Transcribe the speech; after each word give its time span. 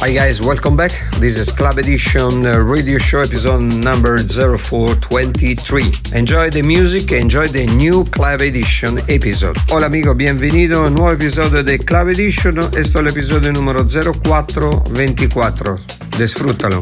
Hi 0.00 0.12
guys, 0.12 0.40
welcome 0.40 0.76
back. 0.76 0.92
This 1.18 1.36
is 1.38 1.50
Club 1.50 1.78
Edition 1.78 2.46
uh, 2.46 2.58
radio 2.58 2.98
show 2.98 3.20
episode 3.20 3.62
number 3.74 4.18
0423. 4.18 5.92
Enjoy 6.14 6.50
the 6.50 6.62
music, 6.62 7.10
enjoy 7.10 7.48
the 7.48 7.66
new 7.66 8.04
Club 8.04 8.40
Edition 8.42 9.00
episode. 9.08 9.56
Hola 9.68 9.86
amigo, 9.86 10.14
bienvenido 10.14 10.84
a 10.84 10.86
un 10.86 10.94
nuevo 10.94 11.10
episodio 11.10 11.64
de 11.64 11.80
Club 11.80 12.10
Edition. 12.10 12.58
Esto 12.58 12.78
es 12.78 12.94
el 12.94 13.08
episodio 13.08 13.52
número 13.52 13.84
0424. 13.84 15.78
Disfrútalo. 16.16 16.80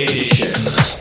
Edition. 0.00 0.97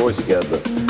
ou 0.00 0.10
esquerda. 0.10 0.89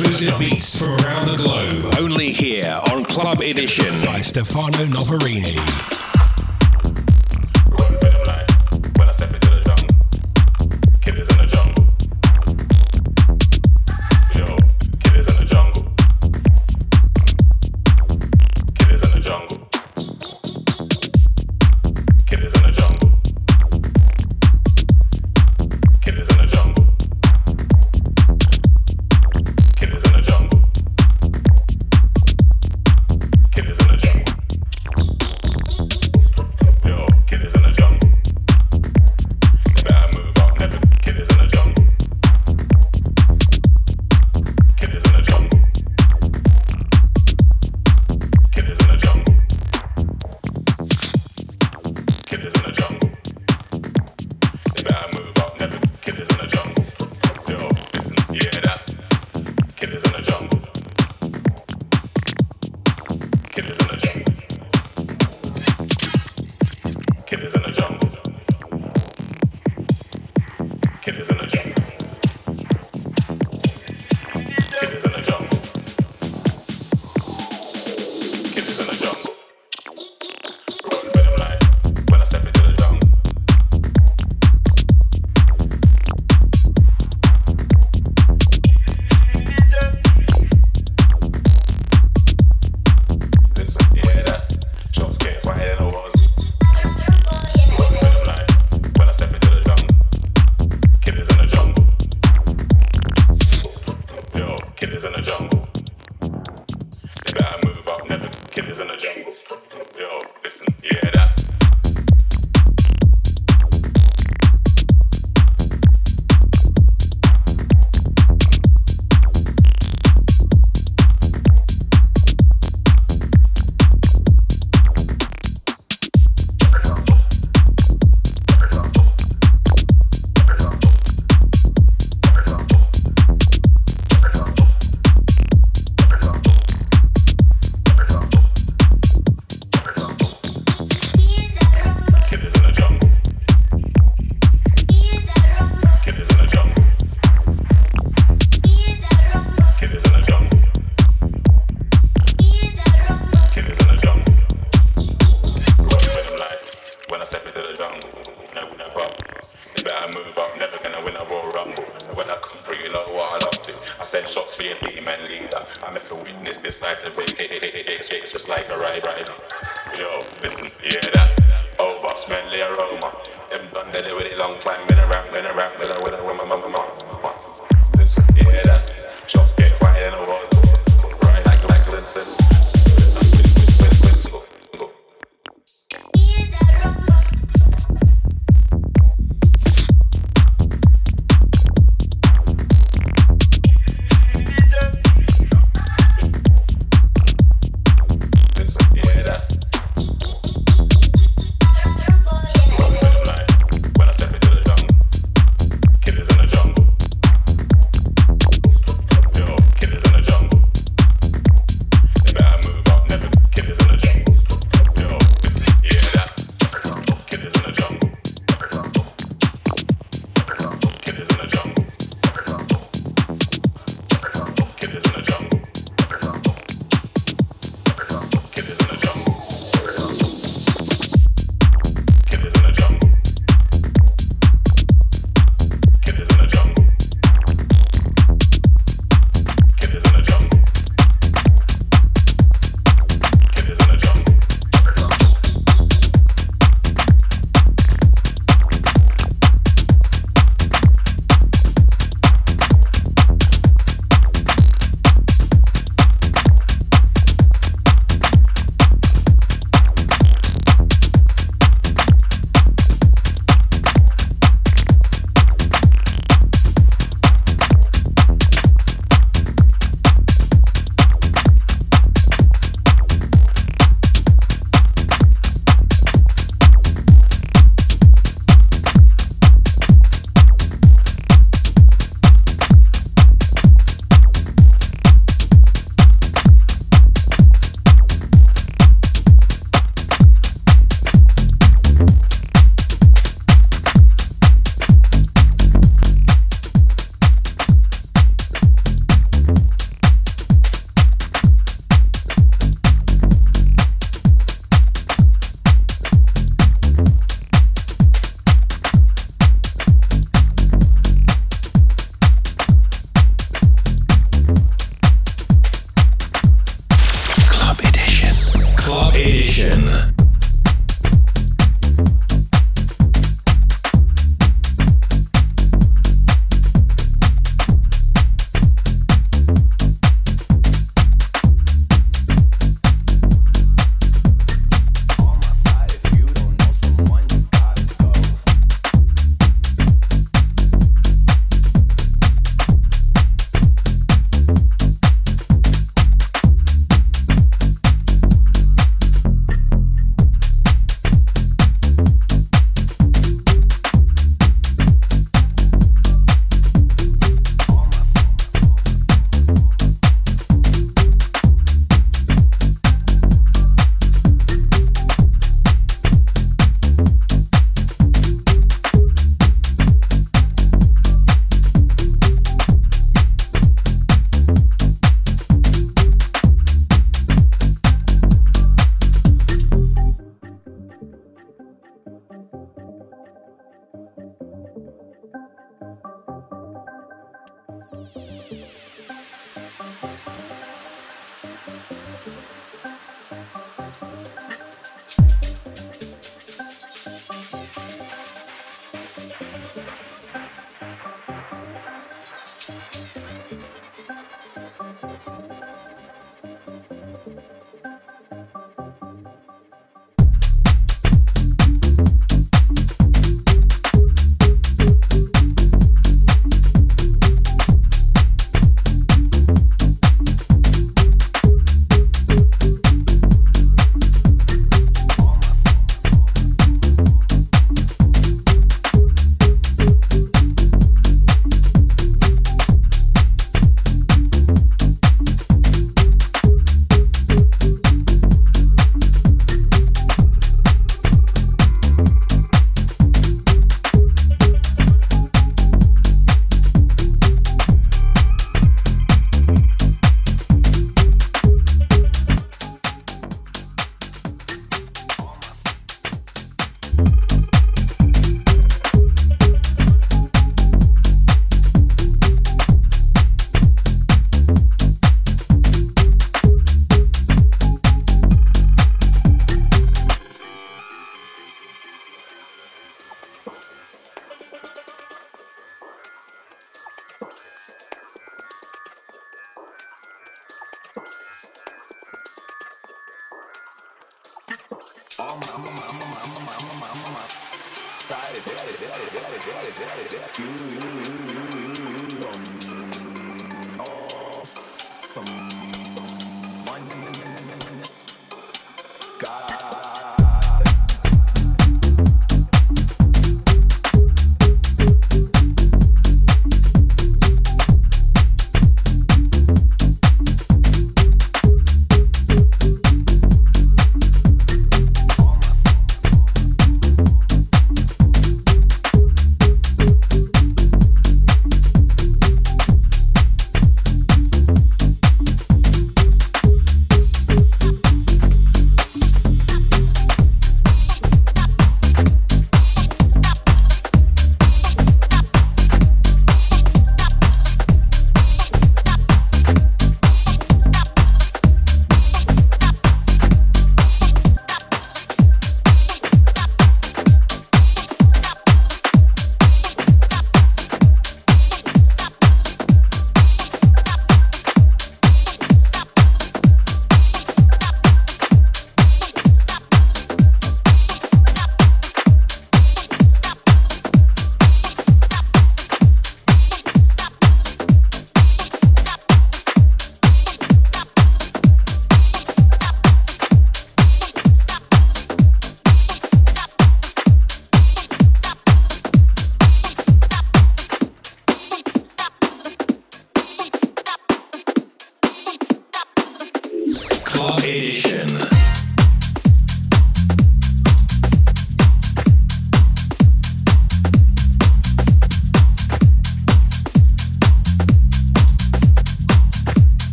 Exclusive 0.00 0.38
beats 0.38 0.78
from 0.78 0.94
around 1.04 1.28
the 1.28 1.36
globe. 1.36 1.94
Only 2.00 2.30
here 2.30 2.80
on 2.90 3.04
Club 3.04 3.40
Edition 3.42 3.92
by 4.06 4.22
Stefano 4.22 4.86
Noferini. 4.86 5.99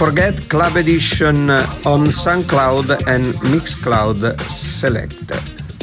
Forget 0.00 0.48
Club 0.48 0.78
Edition 0.78 1.50
on 1.84 2.06
SoundCloud 2.10 3.06
and 3.06 3.34
Mixcloud 3.52 4.34
Select. 4.48 5.30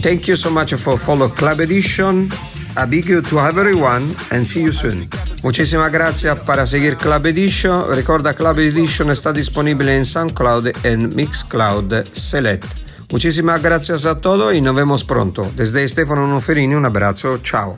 Thank 0.01 0.28
you 0.28 0.36
so 0.36 0.49
much 0.49 0.74
for 0.74 0.97
follow 0.97 1.30
Club 1.30 1.59
Edition. 1.59 2.32
A 2.78 2.88
big 2.88 3.05
you 3.05 3.22
to 3.22 3.39
everyone 3.39 4.15
and 4.32 4.43
see 4.43 4.63
you 4.63 4.72
soon. 4.72 5.07
Muchísimas 5.43 5.91
gracias 5.91 6.36
para 6.39 6.65
seguir 6.65 6.97
Club 6.97 7.28
Edition. 7.28 7.95
Recuerda 7.95 8.34
Club 8.34 8.57
Edition 8.57 9.11
está 9.11 9.32
disponible 9.32 9.95
en 9.95 10.03
SoundCloud 10.03 10.70
en 10.84 11.15
Mixcloud 11.15 11.93
Select. 12.11 12.65
Muchísimas 13.11 13.61
gracias 13.61 14.07
a 14.07 14.20
todos 14.20 14.55
y 14.55 14.61
nos 14.61 14.76
vemos 14.76 15.03
pronto. 15.03 15.51
Desde 15.55 15.88
Stefano 15.88 16.26
Noferini 16.26 16.74
un 16.74 16.86
abrazo. 16.88 17.38
Ciao. 17.43 17.78